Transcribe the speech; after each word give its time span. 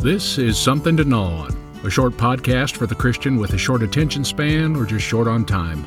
This 0.00 0.38
is 0.38 0.56
Something 0.56 0.96
to 0.98 1.04
Gnaw 1.04 1.46
On, 1.46 1.80
a 1.82 1.90
short 1.90 2.12
podcast 2.12 2.76
for 2.76 2.86
the 2.86 2.94
Christian 2.94 3.36
with 3.36 3.54
a 3.54 3.58
short 3.58 3.82
attention 3.82 4.24
span 4.24 4.76
or 4.76 4.86
just 4.86 5.04
short 5.04 5.26
on 5.26 5.44
time. 5.44 5.84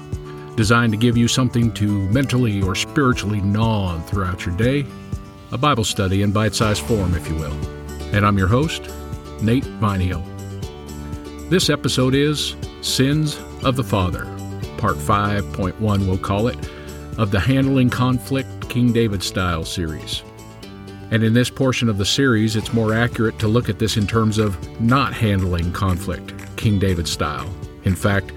Designed 0.57 0.91
to 0.91 0.97
give 0.97 1.15
you 1.15 1.29
something 1.29 1.71
to 1.75 2.09
mentally 2.09 2.61
or 2.61 2.75
spiritually 2.75 3.39
gnaw 3.39 3.85
on 3.85 4.03
throughout 4.03 4.45
your 4.45 4.53
day. 4.57 4.85
A 5.53 5.57
Bible 5.57 5.85
study 5.85 6.23
in 6.23 6.33
bite 6.33 6.53
sized 6.53 6.81
form, 6.81 7.15
if 7.15 7.25
you 7.29 7.35
will. 7.35 7.53
And 8.13 8.25
I'm 8.25 8.37
your 8.37 8.49
host, 8.49 8.81
Nate 9.41 9.63
Vainio. 9.79 10.21
This 11.49 11.69
episode 11.69 12.13
is 12.13 12.57
Sins 12.81 13.39
of 13.63 13.77
the 13.77 13.83
Father, 13.83 14.25
Part 14.75 14.97
5.1, 14.97 15.79
we'll 16.05 16.17
call 16.17 16.47
it, 16.47 16.57
of 17.17 17.31
the 17.31 17.39
Handling 17.39 17.89
Conflict 17.89 18.67
King 18.67 18.91
David 18.91 19.23
Style 19.23 19.63
series. 19.63 20.21
And 21.11 21.23
in 21.23 21.33
this 21.33 21.49
portion 21.49 21.89
of 21.89 21.97
the 21.97 22.05
series, 22.05 22.55
it's 22.55 22.73
more 22.73 22.93
accurate 22.93 23.37
to 23.39 23.47
look 23.49 23.67
at 23.67 23.79
this 23.79 23.97
in 23.97 24.07
terms 24.07 24.37
of 24.37 24.81
not 24.81 25.13
handling 25.13 25.73
conflict, 25.73 26.33
King 26.55 26.79
David 26.79 27.07
style. 27.07 27.53
In 27.83 27.95
fact, 27.95 28.31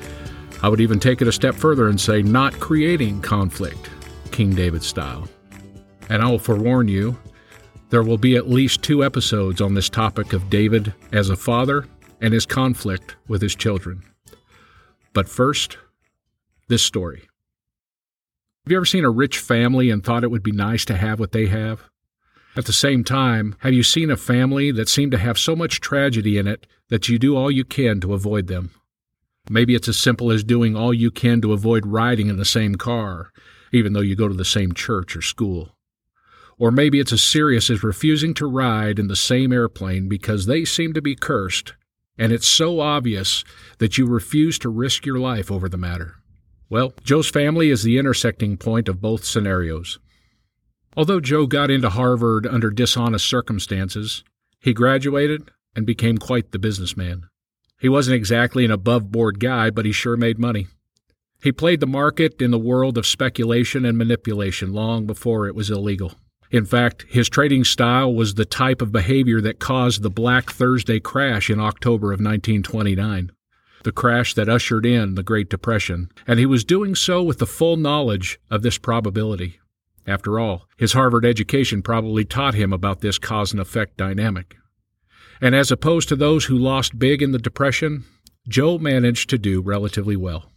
I 0.61 0.69
would 0.69 0.81
even 0.81 0.99
take 0.99 1.23
it 1.23 1.29
a 1.29 1.33
step 1.33 1.55
further 1.55 1.89
and 1.89 2.01
say 2.01 2.21
not 2.21 2.59
creating 2.59 3.23
conflict, 3.23 3.91
King 4.33 4.55
David 4.55 4.83
style. 4.83 5.29
And 6.09 6.21
I 6.21 6.29
will 6.29 6.39
forewarn 6.39 6.89
you, 6.89 7.17
there 7.91 8.03
will 8.03 8.19
be 8.19 8.35
at 8.35 8.51
least 8.51 8.83
two 8.83 9.05
episodes 9.05 9.61
on 9.61 9.75
this 9.75 9.89
topic 9.89 10.33
of 10.33 10.51
David 10.51 10.93
as 11.13 11.31
a 11.31 11.37
father 11.37 11.87
and 12.21 12.35
his 12.35 12.45
conflict 12.45 13.15
with 13.29 13.41
his 13.41 13.55
children. 13.55 14.03
But 15.13 15.29
first, 15.29 15.79
this 16.67 16.83
story. 16.83 17.21
Have 18.65 18.73
you 18.73 18.77
ever 18.79 18.85
seen 18.85 19.05
a 19.05 19.11
rich 19.11 19.39
family 19.39 19.91
and 19.91 20.03
thought 20.03 20.25
it 20.25 20.31
would 20.31 20.43
be 20.43 20.51
nice 20.51 20.85
to 20.87 20.97
have 20.97 21.21
what 21.21 21.31
they 21.31 21.47
have? 21.47 21.89
At 22.57 22.67
the 22.67 22.73
same 22.73 23.03
time, 23.03 23.57
have 23.61 23.75
you 23.75 23.83
seen 23.83 24.11
a 24.11 24.17
family 24.17 24.71
that 24.71 24.89
seemed 24.89 25.11
to 25.13 25.19
have 25.19 25.39
so 25.39 25.57
much 25.57 25.81
tragedy 25.81 26.39
in 26.39 26.47
it 26.47 26.67
that 26.89 27.09
you 27.09 27.19
do 27.19 27.37
all 27.37 27.51
you 27.51 27.65
can 27.65 28.01
to 28.01 28.15
avoid 28.15 28.47
them? 28.47 28.71
Maybe 29.51 29.75
it's 29.75 29.89
as 29.89 29.99
simple 29.99 30.31
as 30.31 30.45
doing 30.45 30.77
all 30.77 30.95
you 30.95 31.11
can 31.11 31.41
to 31.43 31.53
avoid 31.53 31.85
riding 31.85 32.29
in 32.29 32.37
the 32.37 32.45
same 32.45 32.77
car, 32.77 33.33
even 33.73 33.93
though 33.93 34.01
you 34.01 34.15
go 34.15 34.29
to 34.29 34.35
the 34.35 34.45
same 34.45 34.73
church 34.73 35.17
or 35.17 35.23
school. 35.23 35.77
Or 36.57 36.71
maybe 36.71 37.01
it's 37.01 37.13
as 37.13 37.23
serious 37.23 37.69
as 37.71 37.83
refusing 37.83 38.35
to 38.35 38.47
ride 38.47 39.01
in 39.01 39.09
the 39.09 39.17
same 39.17 39.53
airplane 39.53 40.09
because 40.09 40.47
they 40.47 40.65
seem 40.65 40.93
to 40.93 41.03
be 41.03 41.17
cursed, 41.17 41.75
and 42.17 42.33
it's 42.33 42.47
so 42.47 42.79
obvious 42.79 43.43
that 43.79 43.99
you 43.99 44.07
refuse 44.07 44.61
to 44.61 44.69
risk 44.69 45.05
your 45.05 45.19
life 45.19 45.51
over 45.51 45.69
the 45.69 45.77
matter. 45.77 46.15
Well, 46.71 46.95
Joe's 47.03 47.29
family 47.29 47.71
is 47.71 47.83
the 47.83 47.99
intersecting 47.99 48.57
point 48.57 48.89
of 48.89 49.01
both 49.01 49.25
scenarios. 49.25 49.99
Although 50.97 51.21
Joe 51.21 51.47
got 51.47 51.71
into 51.71 51.91
Harvard 51.91 52.47
under 52.47 52.71
dishonest 52.71 53.27
circumstances, 53.27 54.23
he 54.61 54.73
graduated 54.73 55.51
and 55.75 55.85
became 55.85 56.19
quite 56.19 56.53
the 56.53 56.59
businessman. 56.59 57.29
He 57.81 57.89
wasn't 57.89 58.17
exactly 58.17 58.65
an 58.65 58.71
above 58.71 59.11
board 59.11 59.41
guy, 59.41 59.71
but 59.71 59.85
he 59.85 59.93
sure 59.93 60.17
made 60.17 60.39
money. 60.39 60.69
He 61.43 61.53
played 61.53 61.81
the 61.81 61.87
market 61.87 62.41
in 62.41 62.51
the 62.53 62.59
world 62.59 62.97
of 62.97 63.07
speculation 63.07 63.85
and 63.85 63.99
manipulation 63.99 64.73
long 64.73 65.05
before 65.05 65.47
it 65.47 65.55
was 65.55 65.71
illegal. 65.71 66.15
In 66.51 66.65
fact, 66.65 67.05
his 67.09 67.29
trading 67.29 67.65
style 67.65 68.15
was 68.15 68.35
the 68.35 68.45
type 68.45 68.81
of 68.81 68.93
behavior 68.93 69.41
that 69.41 69.59
caused 69.59 70.03
the 70.03 70.11
Black 70.11 70.51
Thursday 70.51 71.01
crash 71.01 71.51
in 71.51 71.59
October 71.59 72.13
of 72.13 72.21
1929, 72.21 73.33
the 73.83 73.93
crash 73.93 74.35
that 74.35 74.49
ushered 74.49 74.87
in 74.87 75.17
the 75.17 75.23
Great 75.25 75.51
Depression, 75.51 76.11
and 76.27 76.39
he 76.39 76.47
was 76.47 76.65
doing 76.65 76.95
so 76.95 77.23
with 77.23 77.39
the 77.39 77.47
full 77.47 77.77
knowledge 77.77 78.39
of 78.51 78.63
this 78.63 78.79
probability. 78.79 79.59
After 80.07 80.39
all, 80.39 80.69
his 80.77 80.93
Harvard 80.93 81.25
education 81.25 81.83
probably 81.83 82.25
taught 82.25 82.55
him 82.55 82.73
about 82.73 83.01
this 83.01 83.19
cause 83.19 83.53
and 83.53 83.61
effect 83.61 83.97
dynamic. 83.97 84.57
And 85.41 85.55
as 85.55 85.71
opposed 85.71 86.09
to 86.09 86.17
those 86.17 86.45
who 86.45 86.57
lost 86.57 86.99
big 86.99 87.23
in 87.23 87.33
the 87.33 87.39
Depression, 87.39 88.05
Joe 88.49 88.79
managed 88.79 89.31
to 89.31 89.39
do 89.39 89.63
relatively 89.63 90.17
well. 90.17 90.51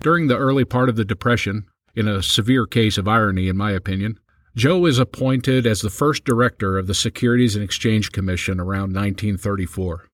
During 0.00 0.26
the 0.26 0.36
early 0.36 0.64
part 0.64 0.88
of 0.88 0.96
the 0.96 1.04
Depression, 1.04 1.66
in 1.94 2.08
a 2.08 2.22
severe 2.22 2.66
case 2.66 2.98
of 2.98 3.08
irony, 3.08 3.48
in 3.48 3.56
my 3.56 3.70
opinion, 3.70 4.18
Joe 4.56 4.86
is 4.86 4.98
appointed 4.98 5.66
as 5.66 5.80
the 5.80 5.90
first 5.90 6.24
director 6.24 6.78
of 6.78 6.86
the 6.86 6.94
Securities 6.94 7.56
and 7.56 7.64
Exchange 7.64 8.12
Commission 8.12 8.60
around 8.60 8.94
1934. 8.94 10.08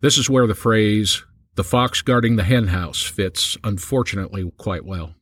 This 0.00 0.18
is 0.18 0.30
where 0.30 0.46
the 0.46 0.54
phrase, 0.54 1.24
the 1.54 1.64
fox 1.64 2.02
guarding 2.02 2.36
the 2.36 2.44
henhouse, 2.44 3.02
fits, 3.02 3.56
unfortunately, 3.64 4.52
quite 4.58 4.84
well. 4.84 5.14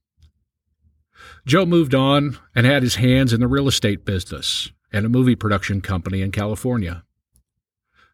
Joe 1.47 1.67
moved 1.67 1.95
on 1.95 2.39
and 2.55 2.67
had 2.67 2.83
his 2.83 2.97
hands 2.97 3.33
in 3.33 3.41
the 3.41 3.49
real 3.49 3.69
estate 3.69 4.05
business 4.05 4.71
and 4.93 5.07
a 5.07 5.11
movie 5.11 5.35
production 5.35 5.81
company 5.81 6.21
in 6.21 6.31
California. 6.31 7.05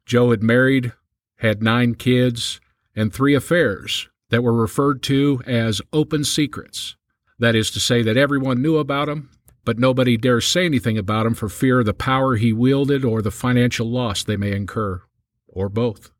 Joe 0.07 0.31
had 0.31 0.43
married, 0.43 0.93
had 1.37 1.63
nine 1.63 1.95
kids, 1.95 2.61
and 2.95 3.13
three 3.13 3.35
affairs 3.35 4.09
that 4.31 4.43
were 4.43 4.55
referred 4.55 5.03
to 5.05 5.43
as 5.47 5.83
open 5.93 6.25
secrets. 6.25 6.97
That 7.39 7.55
is 7.55 7.71
to 7.73 7.81
say, 7.81 8.03
that 8.03 8.17
everyone 8.17 8.63
knew 8.63 8.79
about 8.79 9.09
him, 9.09 9.31
but 9.65 9.79
nobody 9.79 10.17
dares 10.17 10.47
say 10.47 10.65
anything 10.65 10.99
about 10.99 11.27
him 11.27 11.35
for 11.35 11.49
fear 11.49 11.81
of 11.81 11.87
the 11.87 11.95
power 11.95 12.37
he 12.37 12.53
wielded 12.53 13.05
or 13.05 13.23
the 13.23 13.31
financial 13.31 13.89
loss 13.91 14.25
they 14.25 14.37
may 14.37 14.53
incur, 14.53 15.03
or 15.47 15.69
both. 15.69 16.11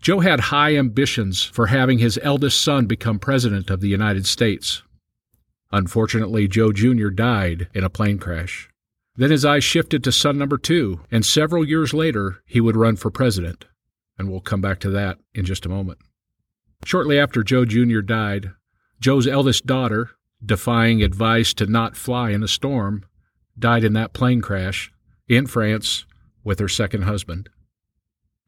Joe 0.00 0.20
had 0.20 0.40
high 0.40 0.76
ambitions 0.76 1.42
for 1.42 1.66
having 1.66 1.98
his 1.98 2.18
eldest 2.22 2.62
son 2.62 2.86
become 2.86 3.18
President 3.18 3.70
of 3.70 3.80
the 3.80 3.88
United 3.88 4.26
States. 4.26 4.82
Unfortunately, 5.72 6.48
Joe 6.48 6.72
Jr. 6.72 7.08
died 7.08 7.68
in 7.74 7.84
a 7.84 7.90
plane 7.90 8.18
crash. 8.18 8.68
Then 9.16 9.30
his 9.30 9.44
eyes 9.44 9.64
shifted 9.64 10.02
to 10.04 10.12
son 10.12 10.38
number 10.38 10.58
two, 10.58 11.00
and 11.10 11.24
several 11.24 11.64
years 11.64 11.92
later, 11.92 12.42
he 12.46 12.60
would 12.60 12.76
run 12.76 12.96
for 12.96 13.10
president. 13.10 13.66
And 14.18 14.30
we'll 14.30 14.40
come 14.40 14.60
back 14.60 14.80
to 14.80 14.90
that 14.90 15.18
in 15.34 15.44
just 15.44 15.66
a 15.66 15.70
moment. 15.70 15.98
Shortly 16.84 17.18
after 17.18 17.42
Joe 17.42 17.64
Jr. 17.64 18.00
died, 18.00 18.52
Joe's 18.98 19.26
eldest 19.26 19.66
daughter, 19.66 20.10
defying 20.44 21.02
advice 21.02 21.54
to 21.54 21.66
not 21.66 21.96
fly 21.96 22.30
in 22.30 22.42
a 22.42 22.48
storm, 22.48 23.04
died 23.58 23.84
in 23.84 23.92
that 23.92 24.12
plane 24.12 24.40
crash 24.40 24.92
in 25.28 25.46
France 25.46 26.06
with 26.42 26.58
her 26.58 26.68
second 26.68 27.02
husband. 27.02 27.48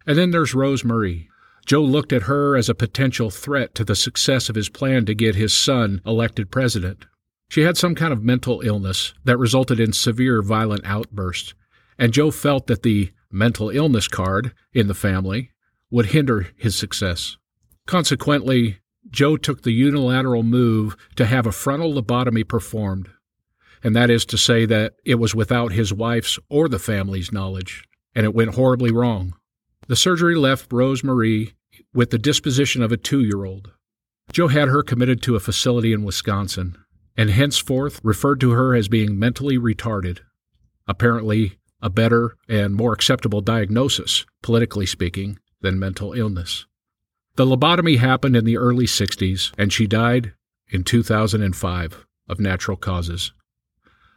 And 0.06 0.18
then 0.18 0.30
there's 0.30 0.54
Rose 0.54 0.84
Marie. 0.84 1.28
Joe 1.64 1.82
looked 1.82 2.12
at 2.12 2.22
her 2.22 2.56
as 2.56 2.68
a 2.68 2.74
potential 2.74 3.30
threat 3.30 3.74
to 3.76 3.84
the 3.84 3.94
success 3.94 4.48
of 4.48 4.56
his 4.56 4.68
plan 4.68 5.04
to 5.06 5.14
get 5.14 5.36
his 5.36 5.54
son 5.54 6.00
elected 6.04 6.50
president. 6.50 7.04
She 7.52 7.64
had 7.64 7.76
some 7.76 7.94
kind 7.94 8.14
of 8.14 8.24
mental 8.24 8.62
illness 8.62 9.12
that 9.26 9.36
resulted 9.36 9.78
in 9.78 9.92
severe 9.92 10.40
violent 10.40 10.86
outbursts, 10.86 11.52
and 11.98 12.10
Joe 12.10 12.30
felt 12.30 12.66
that 12.66 12.82
the 12.82 13.12
mental 13.30 13.68
illness 13.68 14.08
card 14.08 14.54
in 14.72 14.86
the 14.86 14.94
family 14.94 15.50
would 15.90 16.06
hinder 16.06 16.48
his 16.56 16.76
success. 16.76 17.36
Consequently, 17.86 18.78
Joe 19.10 19.36
took 19.36 19.64
the 19.64 19.70
unilateral 19.70 20.42
move 20.42 20.96
to 21.16 21.26
have 21.26 21.44
a 21.44 21.52
frontal 21.52 21.92
lobotomy 21.92 22.48
performed, 22.48 23.10
and 23.84 23.94
that 23.94 24.08
is 24.08 24.24
to 24.24 24.38
say 24.38 24.64
that 24.64 24.94
it 25.04 25.16
was 25.16 25.34
without 25.34 25.72
his 25.72 25.92
wife's 25.92 26.38
or 26.48 26.70
the 26.70 26.78
family's 26.78 27.32
knowledge, 27.32 27.84
and 28.14 28.24
it 28.24 28.34
went 28.34 28.54
horribly 28.54 28.90
wrong. 28.90 29.34
The 29.88 29.96
surgery 29.96 30.36
left 30.36 30.72
Rose 30.72 31.04
Marie 31.04 31.52
with 31.92 32.08
the 32.08 32.18
disposition 32.18 32.82
of 32.82 32.92
a 32.92 32.96
two 32.96 33.20
year 33.20 33.44
old. 33.44 33.72
Joe 34.32 34.48
had 34.48 34.68
her 34.68 34.82
committed 34.82 35.20
to 35.24 35.36
a 35.36 35.40
facility 35.40 35.92
in 35.92 36.02
Wisconsin, 36.02 36.81
and 37.16 37.30
henceforth 37.30 38.00
referred 38.02 38.40
to 38.40 38.50
her 38.50 38.74
as 38.74 38.88
being 38.88 39.18
mentally 39.18 39.58
retarded. 39.58 40.20
Apparently, 40.86 41.58
a 41.80 41.90
better 41.90 42.36
and 42.48 42.74
more 42.74 42.92
acceptable 42.92 43.40
diagnosis, 43.40 44.24
politically 44.42 44.86
speaking, 44.86 45.38
than 45.60 45.78
mental 45.78 46.12
illness. 46.12 46.66
The 47.36 47.46
lobotomy 47.46 47.98
happened 47.98 48.36
in 48.36 48.44
the 48.44 48.58
early 48.58 48.86
60s, 48.86 49.52
and 49.56 49.72
she 49.72 49.86
died 49.86 50.32
in 50.68 50.84
2005 50.84 52.06
of 52.28 52.40
natural 52.40 52.76
causes. 52.76 53.32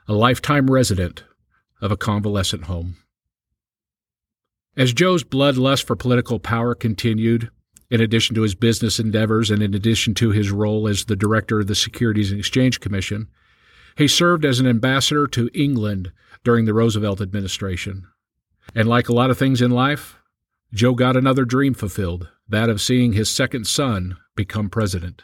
A 0.07 0.13
lifetime 0.13 0.69
resident 0.69 1.23
of 1.81 1.91
a 1.91 1.97
convalescent 1.97 2.65
home. 2.65 2.97
As 4.77 4.93
Joe's 4.93 5.23
bloodlust 5.23 5.85
for 5.85 5.95
political 5.95 6.39
power 6.39 6.75
continued, 6.75 7.49
in 7.89 8.01
addition 8.01 8.35
to 8.35 8.41
his 8.41 8.55
business 8.55 8.99
endeavors 8.99 9.51
and 9.51 9.61
in 9.61 9.73
addition 9.73 10.13
to 10.15 10.31
his 10.31 10.51
role 10.51 10.87
as 10.87 11.05
the 11.05 11.15
director 11.15 11.59
of 11.59 11.67
the 11.67 11.75
Securities 11.75 12.31
and 12.31 12.39
Exchange 12.39 12.79
Commission, 12.79 13.27
he 13.97 14.07
served 14.07 14.43
as 14.43 14.59
an 14.59 14.67
ambassador 14.67 15.27
to 15.27 15.49
England 15.53 16.11
during 16.43 16.65
the 16.65 16.73
Roosevelt 16.73 17.21
administration. 17.21 18.07
And 18.73 18.87
like 18.87 19.09
a 19.09 19.13
lot 19.13 19.29
of 19.29 19.37
things 19.37 19.61
in 19.61 19.71
life, 19.71 20.17
Joe 20.73 20.93
got 20.95 21.15
another 21.15 21.45
dream 21.45 21.73
fulfilled 21.73 22.29
that 22.47 22.69
of 22.69 22.81
seeing 22.81 23.13
his 23.13 23.31
second 23.31 23.65
son 23.67 24.17
become 24.35 24.69
president. 24.69 25.23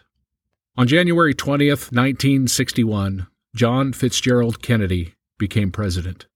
On 0.78 0.88
January 0.88 1.34
20th, 1.34 1.92
1961, 1.92 3.28
John 3.54 3.92
Fitzgerald 3.92 4.62
Kennedy 4.62 5.16
became 5.38 5.72
president. 5.72 6.28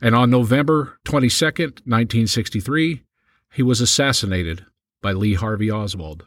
And 0.00 0.14
on 0.14 0.30
November 0.30 0.98
22nd, 1.04 1.84
1963, 1.84 3.02
he 3.52 3.62
was 3.62 3.80
assassinated 3.80 4.64
by 5.02 5.12
Lee 5.12 5.34
Harvey 5.34 5.70
Oswald. 5.70 6.26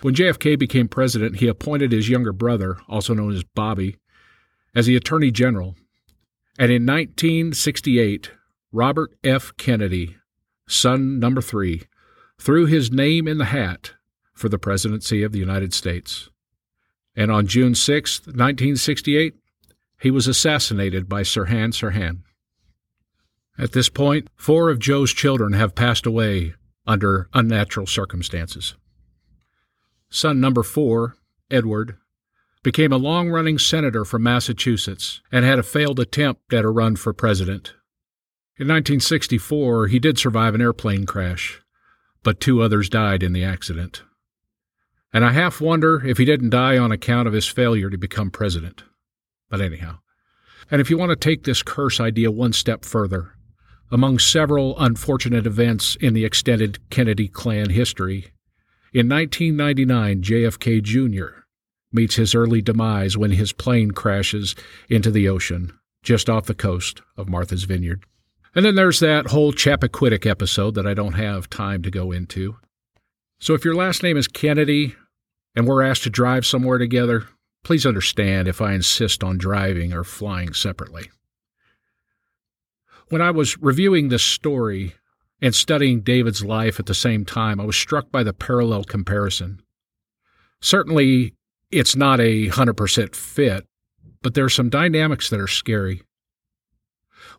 When 0.00 0.14
JFK 0.14 0.58
became 0.58 0.88
president, 0.88 1.36
he 1.36 1.48
appointed 1.48 1.92
his 1.92 2.08
younger 2.08 2.32
brother, 2.32 2.78
also 2.88 3.14
known 3.14 3.34
as 3.34 3.44
Bobby, 3.44 3.96
as 4.74 4.86
the 4.86 4.96
Attorney 4.96 5.30
General. 5.30 5.76
And 6.58 6.72
in 6.72 6.84
1968, 6.86 8.30
Robert 8.72 9.12
F. 9.22 9.52
Kennedy 9.56 10.16
son 10.72 11.18
number 11.18 11.40
three, 11.40 11.82
threw 12.38 12.66
his 12.66 12.90
name 12.90 13.28
in 13.28 13.38
the 13.38 13.46
hat 13.46 13.92
for 14.32 14.48
the 14.48 14.58
presidency 14.58 15.22
of 15.22 15.32
the 15.32 15.38
United 15.38 15.74
States. 15.74 16.30
And 17.14 17.30
on 17.30 17.46
June 17.46 17.74
6, 17.74 18.20
1968, 18.20 19.34
he 20.00 20.10
was 20.10 20.26
assassinated 20.26 21.08
by 21.08 21.22
Sirhan 21.22 21.72
Sirhan. 21.72 22.22
At 23.58 23.72
this 23.72 23.88
point, 23.88 24.28
four 24.34 24.70
of 24.70 24.78
Joe's 24.78 25.12
children 25.12 25.52
have 25.52 25.74
passed 25.74 26.06
away 26.06 26.54
under 26.86 27.28
unnatural 27.32 27.86
circumstances. 27.86 28.74
Son 30.10 30.40
number 30.40 30.62
four, 30.62 31.16
Edward, 31.50 31.96
became 32.62 32.92
a 32.92 32.98
long 32.98 33.28
running 33.28 33.58
senator 33.58 34.04
from 34.04 34.22
Massachusetts 34.22 35.20
and 35.30 35.44
had 35.44 35.58
a 35.58 35.64
failed 35.64 35.98
attempt 35.98 36.52
at 36.52 36.64
a 36.64 36.70
run 36.70 36.96
for 36.96 37.12
president. 37.12 37.74
In 38.58 38.68
1964, 38.68 39.88
he 39.88 39.98
did 39.98 40.18
survive 40.18 40.54
an 40.54 40.60
airplane 40.60 41.06
crash, 41.06 41.60
but 42.22 42.40
two 42.40 42.62
others 42.62 42.88
died 42.88 43.22
in 43.22 43.32
the 43.32 43.42
accident. 43.42 44.02
And 45.12 45.24
I 45.24 45.32
half 45.32 45.60
wonder 45.60 46.06
if 46.06 46.18
he 46.18 46.24
didn't 46.24 46.50
die 46.50 46.78
on 46.78 46.92
account 46.92 47.26
of 47.26 47.34
his 47.34 47.46
failure 47.46 47.90
to 47.90 47.98
become 47.98 48.30
president. 48.30 48.84
But 49.50 49.60
anyhow. 49.60 49.98
And 50.70 50.80
if 50.80 50.88
you 50.88 50.96
want 50.96 51.10
to 51.10 51.16
take 51.16 51.44
this 51.44 51.62
curse 51.62 52.00
idea 52.00 52.30
one 52.30 52.52
step 52.52 52.84
further, 52.84 53.32
among 53.92 54.18
several 54.18 54.76
unfortunate 54.80 55.46
events 55.46 55.96
in 56.00 56.14
the 56.14 56.24
extended 56.24 56.78
Kennedy 56.90 57.28
clan 57.28 57.70
history, 57.70 58.32
in 58.94 59.08
1999, 59.08 60.22
JFK 60.22 60.82
Jr. 60.82 61.44
meets 61.92 62.16
his 62.16 62.34
early 62.34 62.60
demise 62.60 63.16
when 63.16 63.30
his 63.30 63.52
plane 63.52 63.92
crashes 63.92 64.54
into 64.88 65.10
the 65.10 65.28
ocean 65.28 65.72
just 66.02 66.28
off 66.28 66.46
the 66.46 66.54
coast 66.54 67.00
of 67.16 67.28
Martha's 67.28 67.64
Vineyard. 67.64 68.04
And 68.54 68.66
then 68.66 68.74
there's 68.74 69.00
that 69.00 69.28
whole 69.28 69.52
Chappaquiddick 69.52 70.26
episode 70.26 70.74
that 70.74 70.86
I 70.86 70.94
don't 70.94 71.14
have 71.14 71.48
time 71.48 71.82
to 71.82 71.90
go 71.90 72.12
into. 72.12 72.56
So 73.40 73.54
if 73.54 73.64
your 73.64 73.74
last 73.74 74.02
name 74.02 74.16
is 74.16 74.28
Kennedy 74.28 74.94
and 75.54 75.66
we're 75.66 75.82
asked 75.82 76.02
to 76.02 76.10
drive 76.10 76.44
somewhere 76.44 76.78
together, 76.78 77.28
please 77.64 77.86
understand 77.86 78.48
if 78.48 78.60
I 78.60 78.74
insist 78.74 79.24
on 79.24 79.38
driving 79.38 79.92
or 79.92 80.04
flying 80.04 80.52
separately. 80.52 81.08
When 83.12 83.20
I 83.20 83.30
was 83.30 83.58
reviewing 83.58 84.08
this 84.08 84.22
story 84.22 84.94
and 85.42 85.54
studying 85.54 86.00
David's 86.00 86.42
life 86.42 86.80
at 86.80 86.86
the 86.86 86.94
same 86.94 87.26
time, 87.26 87.60
I 87.60 87.66
was 87.66 87.76
struck 87.76 88.10
by 88.10 88.22
the 88.22 88.32
parallel 88.32 88.84
comparison. 88.84 89.60
Certainly, 90.62 91.34
it's 91.70 91.94
not 91.94 92.20
a 92.20 92.48
100% 92.48 93.14
fit, 93.14 93.66
but 94.22 94.32
there 94.32 94.46
are 94.46 94.48
some 94.48 94.70
dynamics 94.70 95.28
that 95.28 95.40
are 95.40 95.46
scary. 95.46 96.00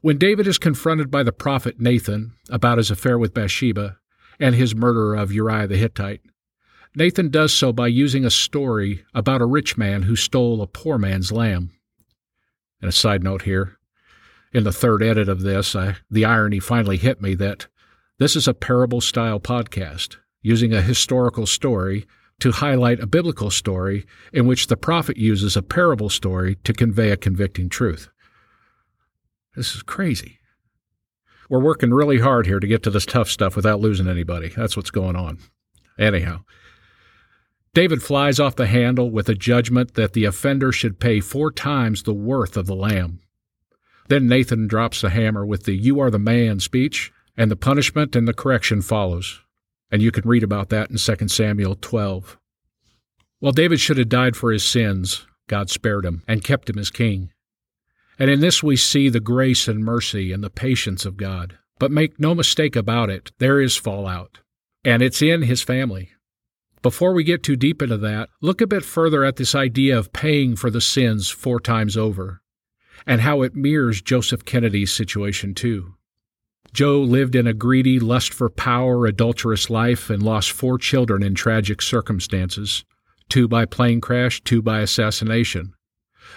When 0.02 0.20
David 0.20 0.46
is 0.46 0.60
confronted 0.60 1.10
by 1.10 1.24
the 1.24 1.32
prophet 1.32 1.80
Nathan 1.80 2.34
about 2.52 2.78
his 2.78 2.92
affair 2.92 3.18
with 3.18 3.34
Bathsheba 3.34 3.98
and 4.40 4.54
his 4.54 4.76
murder 4.76 5.16
of 5.16 5.32
Uriah 5.32 5.66
the 5.66 5.78
Hittite, 5.78 6.22
Nathan 6.96 7.32
does 7.32 7.52
so 7.52 7.74
by 7.74 7.88
using 7.88 8.26
a 8.26 8.30
story 8.30 9.06
about 9.16 9.42
a 9.42 9.48
rich 9.48 9.76
man 9.76 10.04
who 10.04 10.16
stole 10.16 10.62
a 10.62 10.68
poor 10.68 11.00
man's 11.00 11.32
lamb. 11.32 11.72
And 12.80 12.90
a 12.90 12.92
side 12.92 13.24
note 13.24 13.42
here 13.42 13.80
in 14.54 14.64
the 14.64 14.72
third 14.72 15.02
edit 15.02 15.28
of 15.28 15.42
this, 15.42 15.76
I, 15.76 15.96
the 16.10 16.26
irony 16.26 16.60
finally 16.60 16.98
hit 16.98 17.22
me 17.22 17.36
that 17.36 17.68
this 18.20 18.36
is 18.36 18.48
a 18.48 18.54
parable 18.54 19.02
style 19.02 19.40
podcast 19.40 20.18
using 20.42 20.74
a 20.74 20.82
historical 20.82 21.46
story 21.46 22.06
to 22.40 22.52
highlight 22.52 23.00
a 23.00 23.08
biblical 23.08 23.50
story 23.50 24.06
in 24.32 24.46
which 24.46 24.68
the 24.68 24.78
prophet 24.78 25.18
uses 25.18 25.56
a 25.56 25.62
parable 25.62 26.10
story 26.10 26.56
to 26.64 26.74
convey 26.74 27.10
a 27.10 27.18
convicting 27.18 27.70
truth. 27.70 28.10
This 29.56 29.76
is 29.76 29.84
crazy. 29.84 30.40
We're 31.50 31.62
working 31.62 31.92
really 31.92 32.20
hard 32.20 32.46
here 32.46 32.60
to 32.60 32.68
get 32.68 32.84
to 32.84 32.90
this 32.90 33.06
tough 33.06 33.30
stuff 33.30 33.56
without 33.56 33.80
losing 33.80 34.08
anybody. 34.08 34.50
That's 34.50 34.76
what's 34.76 34.92
going 34.92 35.16
on. 35.16 35.40
Anyhow, 36.00 36.42
David 37.74 38.04
flies 38.04 38.40
off 38.40 38.56
the 38.56 38.68
handle 38.68 39.10
with 39.10 39.30
a 39.30 39.36
judgment 39.36 39.96
that 39.96 40.14
the 40.14 40.26
offender 40.26 40.72
should 40.72 41.00
pay 41.00 41.20
four 41.20 41.52
times 41.52 42.04
the 42.04 42.14
worth 42.14 42.58
of 42.58 42.66
the 42.66 42.76
lamb. 42.76 43.20
Then 44.08 44.28
Nathan 44.28 44.68
drops 44.68 45.02
the 45.02 45.10
hammer 45.10 45.46
with 45.46 45.64
the 45.64 45.74
You 45.74 46.00
are 46.00 46.12
the 46.12 46.20
man 46.20 46.60
speech, 46.60 47.12
and 47.38 47.50
the 47.50 47.56
punishment 47.56 48.16
and 48.16 48.28
the 48.28 48.34
correction 48.34 48.82
follows. 48.82 49.42
And 49.92 50.02
you 50.02 50.12
can 50.12 50.28
read 50.28 50.44
about 50.44 50.70
that 50.70 50.90
in 50.90 50.98
2 50.98 51.28
Samuel 51.28 51.78
12. 51.80 52.38
While 53.40 53.52
David 53.52 53.80
should 53.80 53.98
have 53.98 54.10
died 54.10 54.36
for 54.36 54.52
his 54.52 54.64
sins, 54.64 55.26
God 55.48 55.70
spared 55.70 56.06
him 56.06 56.24
and 56.28 56.44
kept 56.44 56.70
him 56.70 56.80
as 56.80 56.90
king. 56.90 57.32
And 58.20 58.30
in 58.30 58.40
this 58.40 58.62
we 58.64 58.76
see 58.76 59.10
the 59.10 59.20
grace 59.20 59.68
and 59.68 59.84
mercy 59.84 60.32
and 60.32 60.44
the 60.44 60.50
patience 60.50 61.06
of 61.06 61.18
God. 61.18 61.58
But 61.80 61.92
make 61.92 62.20
no 62.20 62.36
mistake 62.36 62.76
about 62.76 63.10
it, 63.10 63.32
there 63.40 63.60
is 63.60 63.76
fallout. 63.76 64.40
And 64.86 65.02
it's 65.02 65.22
in 65.22 65.44
his 65.44 65.62
family. 65.62 66.12
Before 66.82 67.14
we 67.14 67.24
get 67.24 67.44
too 67.44 67.56
deep 67.56 67.82
into 67.82 67.98
that, 67.98 68.30
look 68.42 68.62
a 68.62 68.68
bit 68.68 68.84
further 68.84 69.24
at 69.24 69.38
this 69.38 69.56
idea 69.56 69.98
of 69.98 70.14
paying 70.14 70.56
for 70.56 70.70
the 70.70 70.82
sins 70.82 71.30
four 71.30 71.60
times 71.60 71.96
over, 71.96 72.42
and 73.06 73.22
how 73.22 73.42
it 73.42 73.56
mirrors 73.56 74.02
Joseph 74.02 74.46
Kennedy's 74.46 74.92
situation 74.92 75.54
too. 75.54 75.96
Joe 76.74 77.02
lived 77.02 77.36
in 77.36 77.46
a 77.46 77.54
greedy, 77.54 78.00
lust 78.00 78.34
for 78.34 78.50
power, 78.50 79.06
adulterous 79.06 79.70
life 79.70 80.10
and 80.10 80.24
lost 80.24 80.52
four 80.52 80.78
children 80.78 81.22
in 81.22 81.36
tragic 81.36 81.82
circumstances 81.82 82.84
two 83.30 83.48
by 83.48 83.66
plane 83.66 84.00
crash, 84.00 84.42
two 84.44 84.62
by 84.62 84.80
assassination. 84.82 85.74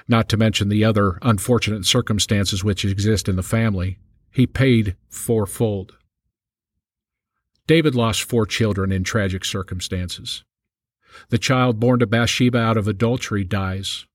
Not 0.08 0.28
to 0.30 0.36
mention 0.36 0.68
the 0.68 0.84
other 0.84 1.18
unfortunate 1.20 1.84
circumstances 1.84 2.64
which 2.64 2.84
exist 2.84 3.28
in 3.28 3.36
the 3.36 3.42
family. 3.42 3.98
He 4.30 4.46
paid 4.46 4.96
fourfold. 5.10 5.96
David 7.66 7.94
lost 7.94 8.22
four 8.22 8.46
children 8.46 8.92
in 8.92 9.04
tragic 9.04 9.44
circumstances. 9.44 10.44
The 11.30 11.38
child 11.38 11.80
born 11.80 11.98
to 12.00 12.06
Bathsheba 12.06 12.58
out 12.58 12.76
of 12.76 12.86
adultery 12.86 13.44
dies. 13.44 14.06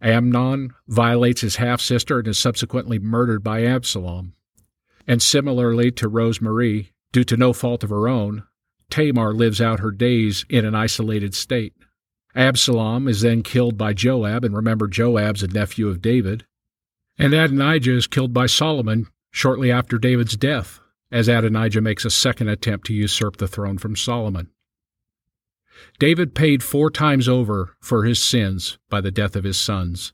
Amnon 0.00 0.74
violates 0.88 1.40
his 1.40 1.56
half 1.56 1.80
sister 1.80 2.18
and 2.18 2.28
is 2.28 2.38
subsequently 2.38 2.98
murdered 2.98 3.42
by 3.42 3.64
Absalom. 3.64 4.34
And 5.06 5.22
similarly 5.22 5.90
to 5.92 6.08
Rose 6.08 6.40
Marie, 6.40 6.92
due 7.12 7.24
to 7.24 7.36
no 7.36 7.52
fault 7.52 7.84
of 7.84 7.90
her 7.90 8.08
own, 8.08 8.44
Tamar 8.90 9.32
lives 9.32 9.60
out 9.60 9.80
her 9.80 9.90
days 9.90 10.44
in 10.48 10.64
an 10.64 10.74
isolated 10.74 11.34
state. 11.34 11.74
Absalom 12.34 13.06
is 13.06 13.20
then 13.20 13.42
killed 13.42 13.78
by 13.78 13.92
Joab, 13.92 14.44
and 14.44 14.56
remember, 14.56 14.88
Joab's 14.88 15.42
a 15.42 15.46
nephew 15.46 15.88
of 15.88 16.02
David. 16.02 16.44
And 17.18 17.32
Adonijah 17.32 17.96
is 17.96 18.06
killed 18.06 18.32
by 18.32 18.46
Solomon 18.46 19.06
shortly 19.30 19.70
after 19.70 19.98
David's 19.98 20.36
death 20.36 20.80
as 21.14 21.28
Adonijah 21.28 21.80
makes 21.80 22.04
a 22.04 22.10
second 22.10 22.48
attempt 22.48 22.86
to 22.88 22.92
usurp 22.92 23.36
the 23.36 23.46
throne 23.46 23.78
from 23.78 23.94
Solomon. 23.94 24.50
David 25.98 26.34
paid 26.34 26.62
four 26.62 26.90
times 26.90 27.28
over 27.28 27.76
for 27.80 28.04
his 28.04 28.22
sins 28.22 28.78
by 28.88 29.00
the 29.00 29.10
death 29.10 29.36
of 29.36 29.44
his 29.44 29.58
sons. 29.58 30.12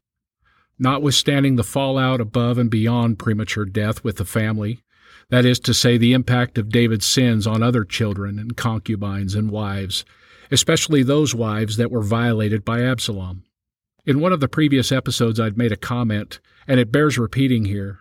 Notwithstanding 0.79 1.57
the 1.57 1.64
fallout 1.64 2.21
above 2.21 2.59
and 2.59 2.71
beyond 2.71 3.19
premature 3.19 3.67
death 3.67 4.02
with 4.02 4.17
the 4.17 4.25
family, 4.25 4.83
that 5.29 5.45
is 5.45 5.61
to 5.61 5.75
say, 5.75 5.97
the 5.97 6.12
impact 6.12 6.59
of 6.59 6.71
David's 6.71 7.07
sins 7.07 7.47
on 7.47 7.62
other 7.62 7.85
children 7.85 8.38
and 8.38 8.57
concubines 8.57 9.35
and 9.35 9.50
wives, 9.50 10.05
especially 10.50 11.02
those 11.02 11.35
wives 11.35 11.76
that 11.76 11.90
were 11.90 12.02
violated 12.02 12.64
by 12.64 12.83
Absalom. 12.83 13.45
In 14.07 14.21
one 14.21 14.33
of 14.33 14.40
the 14.40 14.49
previous 14.49 14.90
episodes, 14.90 15.38
I'd 15.38 15.59
made 15.59 15.73
a 15.73 15.76
comment, 15.76 16.40
and 16.67 16.81
it 16.81 16.90
bears 16.90 17.19
repeating 17.19 17.67
here. 17.67 18.00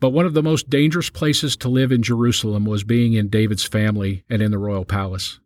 But 0.00 0.10
one 0.10 0.24
of 0.24 0.34
the 0.34 0.42
most 0.42 0.70
dangerous 0.70 1.10
places 1.10 1.56
to 1.58 1.68
live 1.68 1.92
in 1.92 2.02
Jerusalem 2.02 2.64
was 2.64 2.84
being 2.84 3.12
in 3.12 3.28
David's 3.28 3.64
family 3.64 4.24
and 4.30 4.40
in 4.40 4.50
the 4.50 4.58
royal 4.58 4.84
palace. 4.84 5.40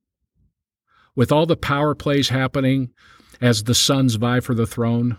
With 1.16 1.32
all 1.32 1.46
the 1.46 1.56
power 1.56 1.94
plays 1.94 2.28
happening 2.28 2.90
as 3.40 3.64
the 3.64 3.74
sons 3.74 4.14
vie 4.16 4.40
for 4.40 4.54
the 4.54 4.66
throne, 4.66 5.16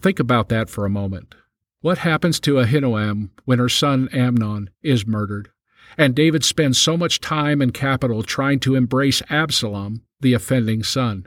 think 0.00 0.20
about 0.20 0.50
that 0.50 0.68
for 0.68 0.84
a 0.84 0.90
moment. 0.90 1.34
What 1.80 1.98
happens 1.98 2.38
to 2.40 2.54
Ahinoam 2.54 3.30
when 3.44 3.58
her 3.58 3.68
son 3.68 4.08
Amnon 4.12 4.70
is 4.82 5.06
murdered? 5.06 5.50
And 5.96 6.14
David 6.14 6.44
spends 6.44 6.78
so 6.78 6.96
much 6.96 7.20
time 7.20 7.62
and 7.62 7.72
capital 7.72 8.22
trying 8.22 8.60
to 8.60 8.74
embrace 8.74 9.22
Absalom, 9.30 10.02
the 10.20 10.34
offending 10.34 10.82
son. 10.82 11.26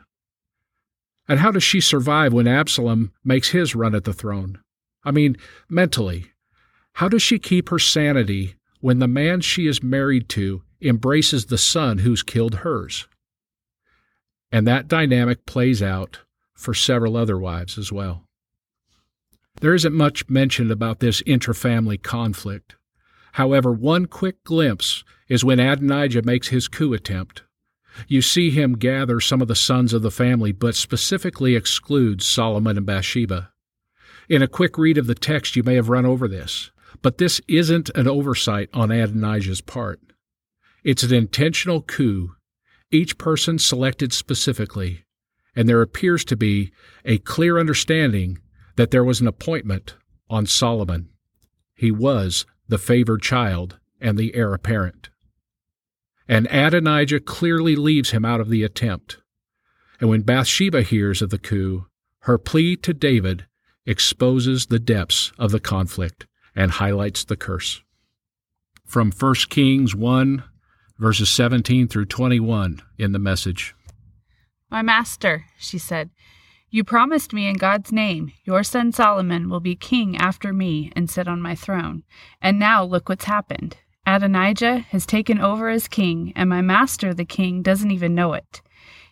And 1.27 1.39
how 1.39 1.51
does 1.51 1.63
she 1.63 1.81
survive 1.81 2.33
when 2.33 2.47
Absalom 2.47 3.11
makes 3.23 3.49
his 3.49 3.73
run 3.73 3.95
at 3.95 4.03
the 4.03 4.13
throne? 4.13 4.59
I 5.03 5.11
mean, 5.11 5.37
mentally, 5.69 6.31
how 6.93 7.07
does 7.07 7.21
she 7.21 7.39
keep 7.39 7.69
her 7.69 7.79
sanity 7.79 8.55
when 8.81 8.99
the 8.99 9.07
man 9.07 9.41
she 9.41 9.65
is 9.65 9.81
married 9.81 10.29
to 10.29 10.61
embraces 10.81 11.45
the 11.45 11.57
son 11.57 11.99
who's 11.99 12.21
killed 12.21 12.55
hers? 12.55 13.07
And 14.51 14.67
that 14.67 14.87
dynamic 14.87 15.45
plays 15.45 15.81
out 15.81 16.19
for 16.53 16.73
several 16.73 17.15
other 17.15 17.37
wives 17.37 17.77
as 17.77 17.91
well. 17.91 18.23
There 19.61 19.73
isn't 19.73 19.93
much 19.93 20.29
mentioned 20.29 20.71
about 20.71 20.99
this 20.99 21.21
intrafamily 21.23 22.01
conflict. 22.01 22.75
However, 23.33 23.71
one 23.71 24.05
quick 24.05 24.43
glimpse 24.43 25.03
is 25.27 25.43
when 25.43 25.59
Adonijah 25.59 26.23
makes 26.23 26.47
his 26.47 26.67
coup 26.67 26.93
attempt. 26.93 27.43
You 28.07 28.21
see 28.21 28.49
him 28.49 28.77
gather 28.77 29.19
some 29.19 29.41
of 29.41 29.47
the 29.47 29.55
sons 29.55 29.93
of 29.93 30.01
the 30.01 30.11
family, 30.11 30.51
but 30.51 30.75
specifically 30.75 31.55
excludes 31.55 32.25
Solomon 32.25 32.77
and 32.77 32.85
Bathsheba. 32.85 33.51
In 34.29 34.41
a 34.41 34.47
quick 34.47 34.77
read 34.77 34.97
of 34.97 35.07
the 35.07 35.15
text, 35.15 35.55
you 35.55 35.63
may 35.63 35.75
have 35.75 35.89
run 35.89 36.05
over 36.05 36.27
this. 36.27 36.71
But 37.01 37.17
this 37.17 37.41
isn't 37.47 37.89
an 37.95 38.07
oversight 38.07 38.69
on 38.73 38.91
Adonijah's 38.91 39.61
part. 39.61 39.99
It's 40.83 41.03
an 41.03 41.13
intentional 41.13 41.81
coup, 41.81 42.35
each 42.91 43.17
person 43.17 43.59
selected 43.59 44.13
specifically, 44.13 45.03
and 45.55 45.67
there 45.67 45.81
appears 45.81 46.25
to 46.25 46.35
be 46.35 46.71
a 47.05 47.17
clear 47.19 47.59
understanding 47.59 48.39
that 48.75 48.91
there 48.91 49.03
was 49.03 49.21
an 49.21 49.27
appointment 49.27 49.95
on 50.29 50.45
Solomon. 50.45 51.09
He 51.75 51.91
was 51.91 52.45
the 52.67 52.77
favored 52.77 53.21
child 53.21 53.77
and 53.99 54.17
the 54.17 54.33
heir 54.35 54.53
apparent. 54.53 55.09
And 56.27 56.47
Adonijah 56.51 57.21
clearly 57.21 57.75
leaves 57.75 58.11
him 58.11 58.23
out 58.23 58.39
of 58.39 58.49
the 58.49 58.63
attempt. 58.63 59.17
And 59.99 60.09
when 60.09 60.21
Bathsheba 60.21 60.83
hears 60.83 61.21
of 61.21 61.29
the 61.29 61.39
coup, 61.39 61.87
her 62.21 62.37
plea 62.37 62.75
to 62.77 62.93
David 62.93 63.47
exposes 63.85 64.67
the 64.67 64.79
depths 64.79 65.31
of 65.39 65.51
the 65.51 65.59
conflict 65.59 66.27
and 66.55 66.71
highlights 66.71 67.23
the 67.23 67.35
curse. 67.35 67.81
From 68.85 69.11
1 69.11 69.35
Kings 69.49 69.95
1, 69.95 70.43
verses 70.99 71.29
17 71.29 71.87
through 71.87 72.05
21 72.05 72.81
in 72.97 73.13
the 73.13 73.19
message. 73.19 73.73
My 74.69 74.81
master, 74.81 75.45
she 75.57 75.77
said, 75.77 76.11
you 76.71 76.83
promised 76.83 77.33
me 77.33 77.47
in 77.47 77.55
God's 77.55 77.91
name, 77.91 78.31
your 78.43 78.63
son 78.63 78.91
Solomon 78.91 79.49
will 79.49 79.59
be 79.59 79.75
king 79.75 80.15
after 80.17 80.53
me 80.53 80.91
and 80.95 81.09
sit 81.09 81.27
on 81.27 81.41
my 81.41 81.55
throne. 81.55 82.03
And 82.43 82.59
now 82.59 82.83
look 82.83 83.09
what's 83.09 83.25
happened. 83.25 83.77
Adonijah 84.05 84.79
has 84.91 85.07
taken 85.07 85.39
over 85.39 85.69
as 85.69 85.87
king, 85.87 86.31
and 86.35 86.47
my 86.47 86.61
master, 86.61 87.11
the 87.11 87.25
king, 87.25 87.63
doesn't 87.63 87.89
even 87.89 88.13
know 88.13 88.33
it. 88.33 88.61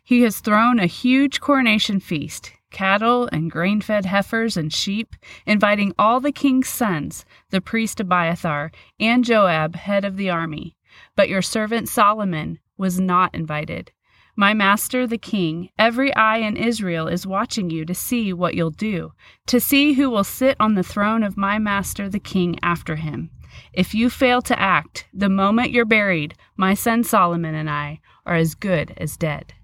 He 0.04 0.22
has 0.22 0.40
thrown 0.40 0.80
a 0.80 0.86
huge 0.86 1.40
coronation 1.40 2.00
feast, 2.00 2.54
cattle 2.72 3.28
and 3.32 3.50
grain 3.50 3.82
fed 3.82 4.06
heifers 4.06 4.56
and 4.56 4.72
sheep, 4.72 5.16
inviting 5.48 5.94
all 5.98 6.20
the 6.20 6.32
king's 6.32 6.70
sons, 6.70 7.26
the 7.50 7.60
priest 7.60 8.00
Abiathar, 8.00 8.72
and 9.00 9.26
Joab, 9.26 9.76
head 9.76 10.06
of 10.06 10.16
the 10.16 10.30
army. 10.30 10.77
But 11.18 11.28
your 11.28 11.42
servant 11.42 11.90
Solomon 11.90 12.60
was 12.78 13.02
not 13.02 13.36
invited. 13.36 13.92
My 14.38 14.54
master, 14.54 15.08
the 15.08 15.18
king, 15.18 15.72
every 15.80 16.14
eye 16.16 16.38
in 16.38 16.56
Israel 16.56 17.08
is 17.08 17.26
watching 17.26 17.72
you 17.72 17.86
to 17.86 17.96
see 17.96 18.32
what 18.32 18.54
you'll 18.54 18.70
do, 18.70 19.14
to 19.48 19.60
see 19.60 19.94
who 19.94 20.12
will 20.12 20.24
sit 20.24 20.56
on 20.60 20.76
the 20.76 20.84
throne 20.84 21.24
of 21.24 21.36
my 21.36 21.58
master, 21.58 22.08
the 22.08 22.20
king, 22.20 22.60
after 22.62 22.98
him. 22.98 23.32
If 23.74 23.96
you 23.96 24.12
fail 24.12 24.44
to 24.44 24.60
act, 24.60 25.08
the 25.12 25.28
moment 25.28 25.72
you're 25.72 25.86
buried, 25.86 26.36
my 26.56 26.76
son 26.76 27.04
Solomon 27.04 27.56
and 27.56 27.68
I 27.68 28.00
are 28.28 28.36
as 28.36 28.54
good 28.54 28.94
as 28.98 29.18
dead. 29.18 29.56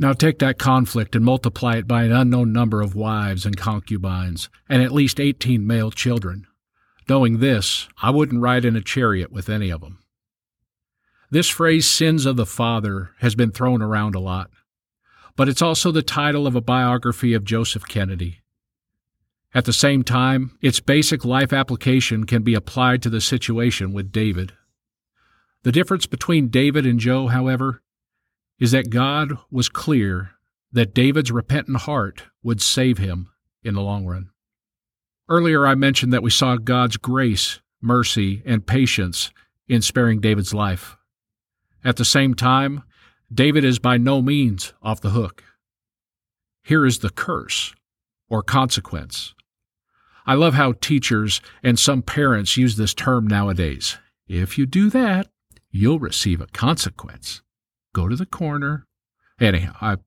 Now 0.00 0.14
take 0.14 0.38
that 0.38 0.58
conflict 0.58 1.14
and 1.14 1.24
multiply 1.24 1.76
it 1.76 1.86
by 1.86 2.04
an 2.04 2.12
unknown 2.12 2.54
number 2.54 2.80
of 2.80 2.94
wives 2.94 3.44
and 3.44 3.56
concubines, 3.56 4.48
and 4.66 4.82
at 4.82 4.92
least 4.92 5.20
eighteen 5.20 5.66
male 5.66 5.90
children. 5.90 6.46
Knowing 7.06 7.40
this, 7.40 7.86
I 8.00 8.08
wouldn't 8.10 8.40
ride 8.40 8.64
in 8.64 8.76
a 8.76 8.80
chariot 8.80 9.30
with 9.30 9.50
any 9.50 9.68
of 9.68 9.82
them. 9.82 9.98
This 11.30 11.48
phrase, 11.48 11.88
sins 11.88 12.24
of 12.24 12.36
the 12.36 12.46
father, 12.46 13.10
has 13.20 13.34
been 13.34 13.50
thrown 13.50 13.82
around 13.82 14.14
a 14.14 14.20
lot, 14.20 14.50
but 15.36 15.48
it's 15.48 15.60
also 15.60 15.92
the 15.92 16.02
title 16.02 16.46
of 16.46 16.54
a 16.54 16.60
biography 16.60 17.34
of 17.34 17.44
Joseph 17.44 17.86
Kennedy. 17.86 18.40
At 19.54 19.64
the 19.64 19.72
same 19.72 20.04
time, 20.04 20.56
its 20.60 20.80
basic 20.80 21.24
life 21.24 21.52
application 21.52 22.24
can 22.24 22.42
be 22.42 22.54
applied 22.54 23.02
to 23.02 23.10
the 23.10 23.20
situation 23.20 23.92
with 23.92 24.12
David. 24.12 24.52
The 25.64 25.72
difference 25.72 26.06
between 26.06 26.48
David 26.48 26.86
and 26.86 26.98
Joe, 26.98 27.28
however, 27.28 27.82
is 28.58 28.70
that 28.72 28.90
God 28.90 29.38
was 29.50 29.68
clear 29.68 30.32
that 30.72 30.94
David's 30.94 31.32
repentant 31.32 31.78
heart 31.78 32.24
would 32.42 32.60
save 32.60 32.98
him 32.98 33.30
in 33.62 33.74
the 33.74 33.80
long 33.80 34.06
run. 34.06 34.30
Earlier, 35.28 35.66
I 35.66 35.74
mentioned 35.74 36.12
that 36.12 36.22
we 36.22 36.30
saw 36.30 36.56
God's 36.56 36.96
grace, 36.96 37.60
mercy, 37.82 38.42
and 38.46 38.66
patience 38.66 39.30
in 39.66 39.82
sparing 39.82 40.20
David's 40.20 40.54
life. 40.54 40.97
At 41.84 41.96
the 41.96 42.04
same 42.04 42.34
time, 42.34 42.82
David 43.32 43.64
is 43.64 43.78
by 43.78 43.98
no 43.98 44.22
means 44.22 44.72
off 44.82 45.00
the 45.00 45.10
hook. 45.10 45.44
Here 46.62 46.84
is 46.84 46.98
the 46.98 47.10
curse, 47.10 47.74
or 48.28 48.42
consequence. 48.42 49.34
I 50.26 50.34
love 50.34 50.54
how 50.54 50.72
teachers 50.72 51.40
and 51.62 51.78
some 51.78 52.02
parents 52.02 52.56
use 52.56 52.76
this 52.76 52.92
term 52.92 53.26
nowadays. 53.26 53.96
If 54.26 54.58
you 54.58 54.66
do 54.66 54.90
that, 54.90 55.28
you'll 55.70 55.98
receive 55.98 56.40
a 56.40 56.46
consequence. 56.46 57.42
Go 57.94 58.08
to 58.08 58.16
the 58.16 58.26
corner. 58.26 58.86
Anyhow, 59.40 59.74
I'm 59.80 60.00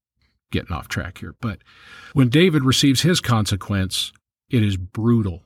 getting 0.51 0.75
off 0.75 0.88
track 0.88 1.20
here, 1.20 1.36
but 1.42 1.60
when 2.13 2.30
David 2.30 2.63
receives 2.63 3.01
his 3.01 3.22
consequence, 3.22 4.12
it 4.50 4.62
is 4.62 4.78
brutal. 4.78 5.44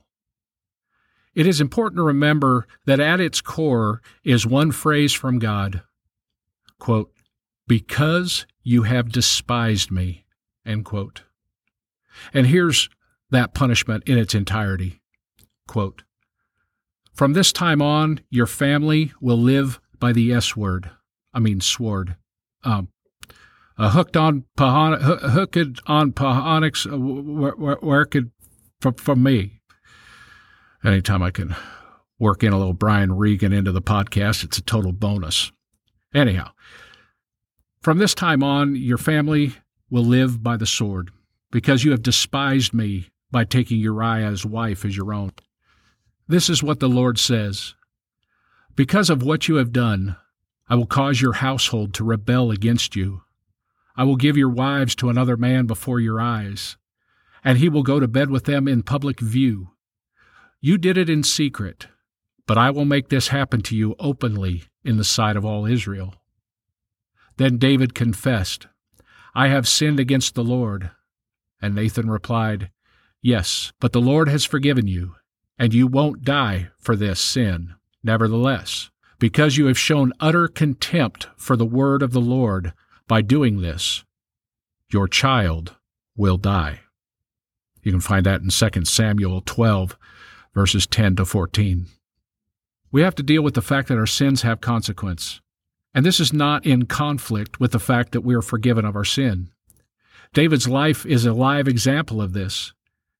It 1.34 1.46
is 1.46 1.60
important 1.60 1.98
to 1.98 2.02
remember 2.02 2.66
that 2.86 3.00
at 3.00 3.20
its 3.20 3.40
core 3.40 4.02
is 4.24 4.46
one 4.46 4.72
phrase 4.72 5.12
from 5.12 5.38
God 5.38 5.82
quote, 6.78 7.12
because 7.66 8.46
you 8.62 8.82
have 8.82 9.12
despised 9.12 9.90
me, 9.90 10.24
end 10.64 10.84
quote. 10.84 11.22
And 12.32 12.46
here's 12.46 12.88
that 13.30 13.54
punishment 13.54 14.04
in 14.06 14.18
its 14.18 14.34
entirety. 14.34 15.00
Quote, 15.66 16.02
From 17.14 17.32
this 17.32 17.52
time 17.52 17.82
on, 17.82 18.20
your 18.30 18.46
family 18.46 19.12
will 19.20 19.38
live 19.38 19.80
by 19.98 20.12
the 20.12 20.32
S 20.32 20.56
word. 20.56 20.90
I 21.34 21.40
mean, 21.40 21.60
sword. 21.60 22.16
Um, 22.64 22.88
uh, 23.78 23.90
hooked 23.90 24.16
on 24.16 24.44
pahon- 24.56 25.00
hooked 25.00 25.80
on 25.86 26.12
pahonics, 26.12 26.90
uh, 26.90 26.96
where, 26.96 27.52
where, 27.52 27.76
where 27.76 28.04
could 28.06 28.30
from, 28.80 28.94
from 28.94 29.22
me. 29.22 29.60
Anytime 30.84 31.22
I 31.22 31.30
can 31.30 31.54
work 32.18 32.42
in 32.42 32.52
a 32.52 32.58
little 32.58 32.72
Brian 32.72 33.16
Regan 33.16 33.52
into 33.52 33.72
the 33.72 33.82
podcast, 33.82 34.44
it's 34.44 34.58
a 34.58 34.62
total 34.62 34.92
bonus. 34.92 35.52
Anyhow, 36.14 36.50
from 37.80 37.98
this 37.98 38.14
time 38.14 38.42
on, 38.42 38.74
your 38.74 38.98
family 38.98 39.54
will 39.90 40.04
live 40.04 40.42
by 40.42 40.56
the 40.56 40.66
sword, 40.66 41.10
because 41.50 41.84
you 41.84 41.92
have 41.92 42.02
despised 42.02 42.74
me 42.74 43.10
by 43.30 43.44
taking 43.44 43.78
Uriah's 43.78 44.44
wife 44.44 44.84
as 44.84 44.96
your 44.96 45.12
own. 45.12 45.32
This 46.28 46.50
is 46.50 46.62
what 46.62 46.80
the 46.80 46.88
Lord 46.88 47.18
says 47.18 47.74
Because 48.74 49.10
of 49.10 49.22
what 49.22 49.46
you 49.46 49.56
have 49.56 49.72
done, 49.72 50.16
I 50.68 50.74
will 50.74 50.86
cause 50.86 51.20
your 51.20 51.34
household 51.34 51.94
to 51.94 52.04
rebel 52.04 52.50
against 52.50 52.96
you. 52.96 53.22
I 53.96 54.04
will 54.04 54.16
give 54.16 54.36
your 54.36 54.50
wives 54.50 54.94
to 54.96 55.08
another 55.08 55.36
man 55.36 55.66
before 55.66 56.00
your 56.00 56.20
eyes, 56.20 56.76
and 57.44 57.58
he 57.58 57.68
will 57.68 57.84
go 57.84 58.00
to 58.00 58.08
bed 58.08 58.30
with 58.30 58.44
them 58.44 58.66
in 58.66 58.82
public 58.82 59.20
view. 59.20 59.70
You 60.60 60.76
did 60.76 60.98
it 60.98 61.08
in 61.08 61.22
secret, 61.22 61.86
but 62.46 62.58
I 62.58 62.70
will 62.70 62.84
make 62.84 63.08
this 63.08 63.28
happen 63.28 63.60
to 63.62 63.76
you 63.76 63.94
openly 64.00 64.64
in 64.86 64.96
the 64.96 65.04
sight 65.04 65.36
of 65.36 65.44
all 65.44 65.66
Israel. 65.66 66.14
Then 67.36 67.58
David 67.58 67.94
confessed, 67.94 68.66
I 69.34 69.48
have 69.48 69.68
sinned 69.68 70.00
against 70.00 70.34
the 70.34 70.44
Lord. 70.44 70.90
And 71.60 71.74
Nathan 71.74 72.10
replied, 72.10 72.70
Yes, 73.20 73.72
but 73.80 73.92
the 73.92 74.00
Lord 74.00 74.28
has 74.28 74.44
forgiven 74.44 74.86
you, 74.86 75.16
and 75.58 75.74
you 75.74 75.86
won't 75.86 76.24
die 76.24 76.68
for 76.78 76.96
this 76.96 77.20
sin. 77.20 77.74
Nevertheless, 78.02 78.90
because 79.18 79.56
you 79.56 79.66
have 79.66 79.78
shown 79.78 80.12
utter 80.20 80.48
contempt 80.48 81.28
for 81.36 81.56
the 81.56 81.66
word 81.66 82.02
of 82.02 82.12
the 82.12 82.20
Lord 82.20 82.72
by 83.08 83.22
doing 83.22 83.60
this, 83.60 84.04
your 84.90 85.08
child 85.08 85.74
will 86.16 86.36
die. 86.36 86.80
You 87.82 87.92
can 87.92 88.00
find 88.00 88.24
that 88.26 88.42
in 88.42 88.48
2 88.48 88.84
Samuel 88.84 89.42
12, 89.44 89.96
verses 90.54 90.86
10 90.86 91.16
to 91.16 91.24
14. 91.24 91.86
We 92.92 93.02
have 93.02 93.14
to 93.16 93.22
deal 93.22 93.42
with 93.42 93.54
the 93.54 93.62
fact 93.62 93.88
that 93.88 93.98
our 93.98 94.06
sins 94.06 94.42
have 94.42 94.60
consequence. 94.60 95.40
And 95.94 96.04
this 96.04 96.20
is 96.20 96.32
not 96.32 96.66
in 96.66 96.86
conflict 96.86 97.58
with 97.58 97.72
the 97.72 97.78
fact 97.78 98.12
that 98.12 98.20
we 98.20 98.34
are 98.34 98.42
forgiven 98.42 98.84
of 98.84 98.96
our 98.96 99.04
sin. 99.04 99.50
David's 100.34 100.68
life 100.68 101.06
is 101.06 101.24
a 101.24 101.32
live 101.32 101.68
example 101.68 102.20
of 102.20 102.32
this. 102.32 102.72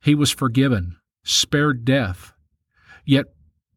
He 0.02 0.14
was 0.14 0.30
forgiven, 0.30 0.96
spared 1.25 1.85
death, 1.85 2.32
yet 3.04 3.26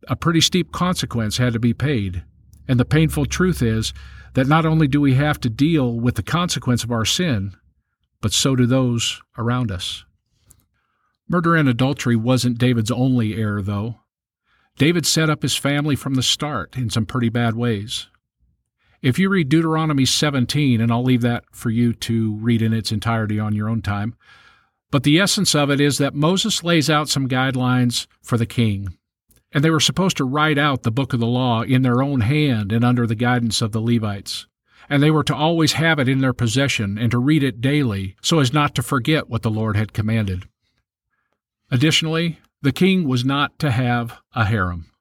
a 0.08 0.16
pretty 0.16 0.42
steep 0.42 0.72
consequence 0.72 1.38
had 1.38 1.54
to 1.54 1.60
be 1.60 1.74
paid. 1.74 2.24
And 2.68 2.80
the 2.80 2.86
painful 2.86 3.26
truth 3.26 3.62
is 3.62 3.94
that 4.34 4.48
not 4.48 4.66
only 4.66 4.88
do 4.88 5.02
we 5.02 5.16
have 5.16 5.40
to 5.42 5.50
deal 5.50 6.00
with 6.00 6.16
the 6.16 6.24
consequence 6.24 6.84
of 6.84 6.92
our 6.92 7.06
sin, 7.06 7.56
but 8.22 8.34
so 8.34 8.56
do 8.56 8.66
those 8.66 9.22
around 9.38 9.72
us. 9.72 10.06
Murder 11.28 11.56
and 11.56 11.70
adultery 11.70 12.16
wasn't 12.16 12.58
David's 12.58 12.92
only 12.92 13.36
error, 13.36 13.62
though. 13.62 14.00
David 14.80 15.06
set 15.06 15.30
up 15.30 15.42
his 15.42 15.58
family 15.58 15.98
from 15.98 16.16
the 16.16 16.24
start 16.24 16.78
in 16.78 16.90
some 16.90 17.06
pretty 17.06 17.28
bad 17.28 17.54
ways. 17.54 18.08
If 19.02 19.20
you 19.20 19.28
read 19.28 19.50
Deuteronomy 19.50 20.06
17, 20.06 20.80
and 20.80 20.90
I'll 20.90 21.04
leave 21.04 21.22
that 21.22 21.44
for 21.52 21.70
you 21.70 21.92
to 21.96 22.38
read 22.38 22.62
in 22.62 22.72
its 22.72 22.90
entirety 22.90 23.42
on 23.42 23.54
your 23.54 23.68
own 23.68 23.82
time, 23.82 24.16
but 24.90 25.04
the 25.04 25.20
essence 25.20 25.54
of 25.54 25.70
it 25.70 25.82
is 25.82 25.98
that 25.98 26.16
Moses 26.16 26.64
lays 26.64 26.90
out 26.90 27.10
some 27.10 27.28
guidelines 27.28 28.08
for 28.22 28.38
the 28.38 28.46
king. 28.46 28.98
And 29.52 29.66
they 29.66 29.70
were 29.70 29.82
supposed 29.82 30.16
to 30.16 30.24
write 30.24 30.58
out 30.58 30.84
the 30.84 30.92
book 30.92 31.12
of 31.12 31.20
the 31.20 31.28
law 31.28 31.62
in 31.62 31.82
their 31.82 32.02
own 32.02 32.22
hand 32.22 32.72
and 32.72 32.86
under 32.86 33.06
the 33.06 33.16
guidance 33.16 33.62
of 33.62 33.74
the 33.74 33.82
Levites. 33.82 34.48
And 34.90 35.04
they 35.04 35.12
were 35.12 35.26
to 35.26 35.36
always 35.36 35.74
have 35.74 36.00
it 36.00 36.08
in 36.08 36.20
their 36.20 36.34
possession 36.34 36.98
and 36.98 37.12
to 37.12 37.18
read 37.18 37.44
it 37.44 37.60
daily 37.60 38.16
so 38.22 38.40
as 38.40 38.54
not 38.54 38.76
to 38.76 38.82
forget 38.82 39.30
what 39.30 39.42
the 39.42 39.52
Lord 39.52 39.76
had 39.76 39.92
commanded. 39.92 40.48
Additionally, 41.70 42.40
the 42.62 42.72
king 42.72 43.08
was 43.08 43.24
not 43.24 43.58
to 43.60 43.72
have 43.72 44.20
a 44.36 44.46
harem. 44.46 44.92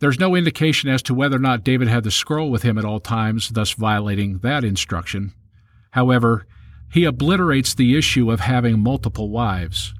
There's 0.00 0.20
no 0.20 0.36
indication 0.36 0.88
as 0.88 1.02
to 1.04 1.14
whether 1.14 1.36
or 1.36 1.40
not 1.40 1.64
David 1.64 1.88
had 1.88 2.04
the 2.04 2.10
scroll 2.10 2.50
with 2.50 2.62
him 2.62 2.78
at 2.78 2.84
all 2.84 3.00
times, 3.00 3.48
thus 3.48 3.72
violating 3.72 4.38
that 4.38 4.64
instruction. 4.64 5.32
However, 5.90 6.46
he 6.92 7.04
obliterates 7.04 7.74
the 7.74 7.96
issue 7.96 8.30
of 8.30 8.40
having 8.40 8.78
multiple 8.78 9.30
wives. 9.30 9.94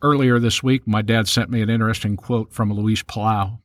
Earlier 0.00 0.38
this 0.38 0.62
week, 0.62 0.86
my 0.86 1.02
dad 1.02 1.26
sent 1.26 1.50
me 1.50 1.60
an 1.60 1.70
interesting 1.70 2.16
quote 2.16 2.52
from 2.52 2.72
Luis 2.72 3.02
Palau. 3.02 3.58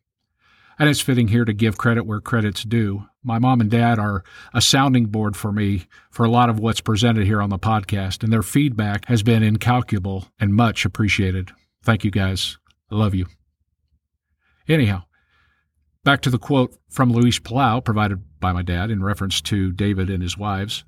And 0.80 0.90
it's 0.90 1.02
fitting 1.02 1.28
here 1.28 1.46
to 1.46 1.54
give 1.54 1.78
credit 1.78 2.06
where 2.06 2.22
credit's 2.22 2.64
due. 2.64 3.06
My 3.24 3.38
mom 3.38 3.62
and 3.62 3.70
dad 3.70 4.00
are 4.00 4.24
a 4.54 4.62
sounding 4.62 5.06
board 5.06 5.36
for 5.36 5.52
me 5.52 5.86
for 6.10 6.26
a 6.26 6.30
lot 6.30 6.50
of 6.50 6.60
what's 6.60 6.82
presented 6.82 7.26
here 7.26 7.42
on 7.42 7.50
the 7.50 7.60
podcast, 7.60 8.24
and 8.24 8.34
their 8.34 8.42
feedback 8.42 9.06
has 9.06 9.22
been 9.22 9.44
incalculable 9.44 10.28
and 10.40 10.56
much 10.56 10.86
appreciated. 10.86 11.52
Thank 11.84 12.04
you 12.04 12.12
guys. 12.12 12.58
I 12.92 12.96
love 12.96 13.14
you. 13.14 13.28
Anyhow, 14.68 15.04
back 16.04 16.22
to 16.22 16.30
the 16.30 16.40
quote 16.40 16.76
from 16.90 17.12
Luis 17.12 17.40
Palau 17.40 17.84
provided 17.84 18.24
by 18.40 18.52
my 18.54 18.64
dad 18.64 18.90
in 18.90 19.04
reference 19.04 19.42
to 19.42 19.72
David 19.72 20.10
and 20.10 20.24
his 20.24 20.38
wives. 20.38 20.84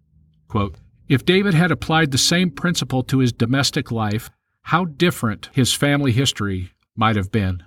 Quote, 0.47 0.75
if 1.07 1.25
David 1.25 1.53
had 1.53 1.71
applied 1.71 2.11
the 2.11 2.17
same 2.17 2.49
principle 2.49 3.03
to 3.03 3.19
his 3.19 3.33
domestic 3.33 3.91
life, 3.91 4.29
how 4.63 4.85
different 4.85 5.49
his 5.51 5.73
family 5.73 6.11
history 6.11 6.71
might 6.95 7.15
have 7.15 7.31
been. 7.31 7.63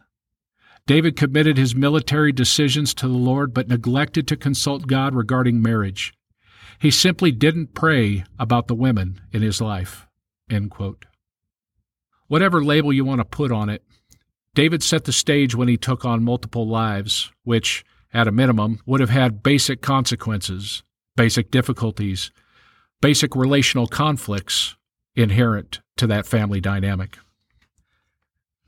David 0.87 1.17
committed 1.17 1.59
his 1.59 1.75
military 1.75 2.31
decisions 2.31 2.95
to 2.95 3.09
the 3.09 3.15
Lord 3.15 3.53
but 3.53 3.69
neglected 3.69 4.29
to 4.29 4.37
consult 4.37 4.87
God 4.87 5.15
regarding 5.15 5.61
marriage. 5.61 6.15
He 6.79 6.93
simply 6.93 7.33
didn't 7.33 7.75
pray 7.75 8.25
about 8.39 8.69
the 8.69 8.75
women 8.75 9.21
in 9.33 9.43
his 9.43 9.61
life. 9.61 10.07
Whatever 12.29 12.63
label 12.63 12.93
you 12.93 13.05
want 13.05 13.21
to 13.21 13.25
put 13.25 13.51
on 13.51 13.69
it, 13.69 13.83
David 14.55 14.83
set 14.83 15.05
the 15.05 15.13
stage 15.13 15.55
when 15.55 15.69
he 15.69 15.77
took 15.77 16.05
on 16.05 16.23
multiple 16.23 16.69
lives, 16.69 17.33
which, 17.43 17.85
at 18.15 18.29
a 18.29 18.33
minimum, 18.33 18.81
would 18.87 19.01
have 19.01 19.11
had 19.11 19.43
basic 19.43 19.83
consequences, 19.83 20.83
basic 21.17 21.51
difficulties, 21.51 22.31
basic 23.01 23.35
relational 23.35 23.87
conflicts 23.87 24.77
inherent 25.15 25.81
to 25.97 26.07
that 26.07 26.27
family 26.27 26.61
dynamic. 26.61 27.19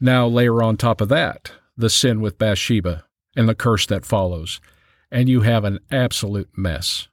Now, 0.00 0.26
layer 0.26 0.62
on 0.62 0.76
top 0.76 1.00
of 1.00 1.08
that 1.08 1.52
the 1.78 1.88
sin 1.88 2.20
with 2.20 2.38
Bathsheba 2.38 3.04
and 3.36 3.48
the 3.48 3.54
curse 3.54 3.86
that 3.86 4.04
follows, 4.04 4.60
and 5.10 5.28
you 5.28 5.42
have 5.42 5.64
an 5.64 5.78
absolute 5.90 6.50
mess. 6.56 7.08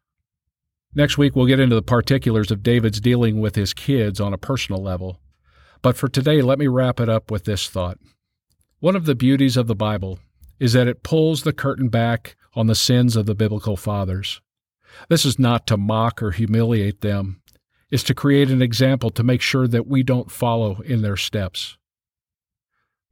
Next 0.93 1.17
week, 1.17 1.35
we'll 1.35 1.45
get 1.45 1.59
into 1.59 1.75
the 1.75 1.81
particulars 1.81 2.51
of 2.51 2.63
David's 2.63 2.99
dealing 2.99 3.39
with 3.39 3.55
his 3.55 3.73
kids 3.73 4.19
on 4.19 4.33
a 4.33 4.37
personal 4.37 4.81
level. 4.81 5.19
But 5.81 5.97
for 5.97 6.07
today, 6.07 6.41
let 6.41 6.57
me 6.57 6.67
wrap 6.67 6.99
it 6.99 7.09
up 7.09 7.29
with 7.29 7.45
this 7.45 7.69
thought. 7.69 7.99
One 8.79 8.95
of 8.95 9.05
the 9.05 9.15
beauties 9.15 9.55
of 9.55 9.67
the 9.67 9.75
Bible 9.75 10.19
is 10.59 10.73
that 10.73 10.87
it 10.87 11.03
pulls 11.03 11.43
the 11.43 11.53
curtain 11.53 11.89
back 11.89 12.35
on 12.55 12.67
the 12.67 12.75
sins 12.75 13.15
of 13.15 13.25
the 13.25 13.35
biblical 13.35 13.77
fathers. 13.77 14.41
This 15.09 15.25
is 15.25 15.37
not 15.37 15.67
to 15.67 15.77
mock 15.77 16.23
or 16.23 16.31
humiliate 16.31 17.01
them, 17.01 17.41
it's 17.91 18.03
to 18.03 18.15
create 18.15 18.49
an 18.49 18.61
example 18.61 19.09
to 19.11 19.23
make 19.23 19.41
sure 19.41 19.67
that 19.67 19.87
we 19.87 20.01
don't 20.01 20.31
follow 20.31 20.81
in 20.81 21.01
their 21.01 21.17
steps. 21.17 21.77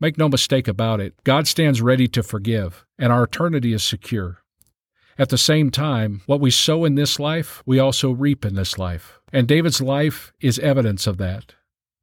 Make 0.03 0.17
no 0.17 0.27
mistake 0.27 0.67
about 0.67 0.99
it, 0.99 1.13
God 1.23 1.47
stands 1.47 1.81
ready 1.81 2.09
to 2.09 2.23
forgive, 2.23 2.85
and 2.99 3.13
our 3.13 3.23
eternity 3.23 3.71
is 3.71 3.83
secure. 3.83 4.39
At 5.17 5.29
the 5.29 5.37
same 5.37 5.71
time, 5.71 6.23
what 6.25 6.41
we 6.41 6.51
sow 6.51 6.83
in 6.83 6.95
this 6.95 7.21
life, 7.21 7.63
we 7.65 7.79
also 7.79 8.11
reap 8.11 8.43
in 8.43 8.55
this 8.55 8.77
life. 8.77 9.21
And 9.31 9.47
David's 9.47 9.79
life 9.79 10.33
is 10.41 10.59
evidence 10.59 11.07
of 11.07 11.19
that. 11.19 11.53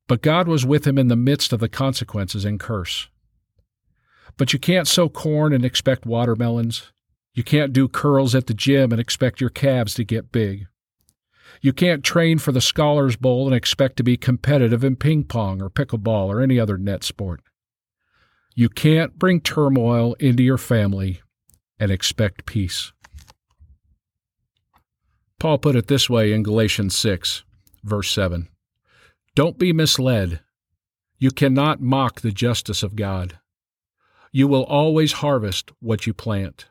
But 0.09 0.23
God 0.23 0.49
was 0.49 0.64
with 0.64 0.87
him 0.87 0.97
in 0.97 1.09
the 1.09 1.14
midst 1.14 1.52
of 1.52 1.61
the 1.61 1.69
consequences 1.69 2.47
and 2.47 2.59
curse. 2.59 3.11
But 4.38 4.54
you 4.54 4.59
can't 4.59 4.88
sow 4.88 5.11
corn 5.11 5.52
and 5.52 5.62
expect 5.62 6.07
watermelons. 6.07 6.92
You 7.34 7.45
can't 7.45 7.75
do 7.75 7.86
curls 7.86 8.34
at 8.34 8.47
the 8.47 8.54
gym 8.54 8.93
and 8.93 9.00
expect 9.00 9.43
your 9.43 9.50
calves 9.50 9.93
to 9.97 10.04
get 10.04 10.32
big. 10.32 10.69
You 11.60 11.75
can't 11.75 12.02
train 12.02 12.39
for 12.39 12.52
the 12.52 12.63
Scholars 12.63 13.17
Bowl 13.17 13.45
and 13.45 13.54
expect 13.54 13.99
to 13.99 14.02
be 14.02 14.17
competitive 14.17 14.84
in 14.84 14.97
ping 14.97 15.25
pong 15.25 15.60
or 15.60 15.69
pickleball 15.69 16.28
or 16.28 16.41
any 16.41 16.58
other 16.58 16.78
net 16.78 17.04
sport. 17.04 17.43
You 18.61 18.69
can't 18.69 19.19
bring 19.19 19.41
turmoil 19.41 20.13
into 20.21 20.43
your 20.43 20.59
family 20.59 21.23
and 21.79 21.91
expect 21.91 22.45
peace. 22.45 22.93
Paul 25.39 25.57
put 25.57 25.77
it 25.77 25.87
this 25.87 26.11
way 26.11 26.35
in 26.35 26.43
Galatians 26.43 26.95
6, 26.95 27.43
verse 27.83 28.11
7 28.11 28.51
Don't 29.35 29.59
be 29.59 29.73
misled. 29.73 30.41
You 31.19 31.31
cannot 31.31 31.81
mock 31.81 32.21
the 32.21 32.33
justice 32.33 32.83
of 32.83 32.97
God. 32.97 33.39
You 34.31 34.47
will 34.47 34.65
always 34.65 35.13
harvest 35.25 35.73
what 35.81 36.07
you 36.07 36.13
plant. 36.13 36.67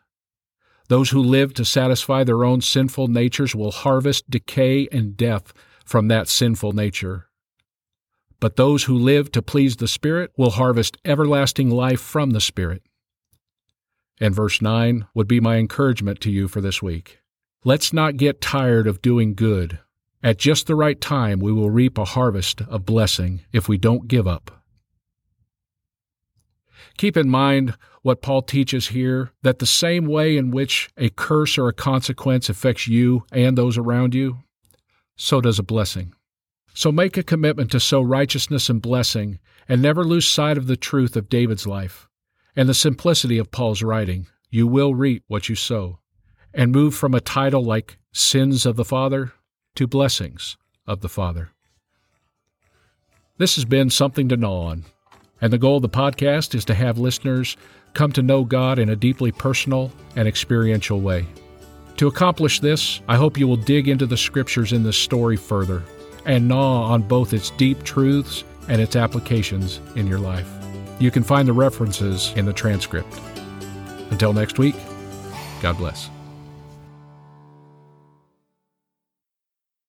Those 0.90 1.10
who 1.10 1.24
live 1.24 1.56
to 1.56 1.66
satisfy 1.66 2.24
their 2.24 2.44
own 2.44 2.62
sinful 2.62 3.08
natures 3.08 3.56
will 3.56 3.72
harvest 3.72 4.30
decay 4.30 4.88
and 4.92 5.18
death 5.18 5.54
from 5.86 6.08
that 6.10 6.28
sinful 6.28 6.74
nature. 6.74 7.29
But 8.40 8.56
those 8.56 8.86
who 8.86 8.98
live 8.98 9.32
to 9.34 9.42
please 9.42 9.78
the 9.78 9.88
Spirit 9.88 10.32
will 10.38 10.52
harvest 10.52 10.98
everlasting 11.04 11.70
life 11.70 12.00
from 12.00 12.32
the 12.32 12.42
Spirit. 12.42 12.84
And 14.20 14.36
verse 14.36 14.62
9 14.62 15.08
would 15.14 15.28
be 15.28 15.40
my 15.40 15.58
encouragement 15.58 16.20
to 16.22 16.32
you 16.32 16.48
for 16.48 16.62
this 16.62 16.82
week. 16.82 17.20
Let's 17.64 17.92
not 17.92 18.18
get 18.18 18.42
tired 18.42 18.88
of 18.88 19.02
doing 19.02 19.34
good. 19.34 19.80
At 20.24 20.38
just 20.38 20.68
the 20.68 20.76
right 20.76 21.00
time, 21.00 21.40
we 21.40 21.52
will 21.52 21.70
reap 21.70 21.98
a 21.98 22.06
harvest 22.06 22.62
of 22.62 22.86
blessing 22.86 23.42
if 23.52 23.70
we 23.70 23.78
don't 23.78 24.08
give 24.08 24.28
up. 24.28 24.52
Keep 26.98 27.16
in 27.16 27.30
mind 27.30 27.78
what 28.02 28.22
Paul 28.22 28.42
teaches 28.42 28.90
here 28.90 29.32
that 29.42 29.60
the 29.60 29.66
same 29.66 30.06
way 30.06 30.38
in 30.38 30.52
which 30.52 30.90
a 30.98 31.10
curse 31.10 31.58
or 31.58 31.70
a 31.70 31.74
consequence 31.74 32.50
affects 32.50 32.88
you 32.88 33.26
and 33.32 33.58
those 33.58 33.78
around 33.78 34.14
you, 34.14 34.40
so 35.16 35.40
does 35.42 35.60
a 35.60 35.64
blessing. 35.64 36.14
So 36.74 36.92
make 36.92 37.18
a 37.18 37.24
commitment 37.24 37.72
to 37.72 37.80
sow 37.80 38.02
righteousness 38.02 38.70
and 38.70 38.82
blessing 38.82 39.40
and 39.68 39.82
never 39.82 40.04
lose 40.04 40.28
sight 40.28 40.58
of 40.58 40.68
the 40.68 40.78
truth 40.78 41.16
of 41.16 41.30
David's 41.30 41.68
life 41.68 42.08
and 42.56 42.68
the 42.68 42.74
simplicity 42.74 43.38
of 43.38 43.52
Paul's 43.52 43.84
writing. 43.84 44.28
You 44.50 44.68
will 44.68 44.96
reap 44.96 45.24
what 45.28 45.50
you 45.50 45.56
sow 45.56 46.00
and 46.54 46.72
move 46.72 46.96
from 46.96 47.14
a 47.14 47.22
title 47.22 47.64
like 47.64 47.98
Sins 48.12 48.66
of 48.66 48.76
the 48.76 48.86
Father 48.86 49.34
to 49.76 49.88
Blessings 49.88 50.58
of 50.88 51.02
the 51.02 51.10
Father. 51.10 51.50
This 53.38 53.56
has 53.56 53.66
been 53.66 53.90
something 53.90 54.28
to 54.30 54.38
gnaw 54.38 54.68
on. 54.68 54.86
And 55.42 55.54
the 55.54 55.58
goal 55.58 55.78
of 55.78 55.84
the 55.84 55.90
podcast 55.90 56.54
is 56.56 56.66
to 56.66 56.74
have 56.74 56.98
listeners 56.98 57.56
come 57.94 58.12
to 58.12 58.22
know 58.22 58.44
God 58.44 58.78
in 58.80 58.90
a 58.90 58.96
deeply 58.96 59.32
personal 59.32 59.92
and 60.16 60.28
experiential 60.28 61.00
way. 61.00 61.26
To 61.98 62.08
accomplish 62.08 62.60
this, 62.60 63.02
I 63.08 63.16
hope 63.16 63.38
you 63.38 63.48
will 63.48 63.56
dig 63.56 63.88
into 63.88 64.06
the 64.06 64.18
scriptures 64.18 64.74
in 64.74 64.84
this 64.84 64.98
story 64.98 65.38
further 65.38 65.84
and 66.26 66.48
gnaw 66.48 66.84
on 66.84 67.02
both 67.02 67.34
its 67.34 67.52
deep 67.52 67.84
truths 67.84 68.44
and 68.68 68.82
its 68.82 68.96
applications 68.96 69.80
in 69.96 70.08
your 70.08 70.20
life. 70.20 70.50
You 71.00 71.12
can 71.12 71.24
find 71.24 71.48
the 71.48 71.54
references 71.54 72.34
in 72.36 72.46
the 72.46 72.54
transcript. 72.54 73.20
Until 74.12 74.34
next 74.34 74.60
week, 74.60 74.76
God 75.62 75.78
bless. 75.78 76.10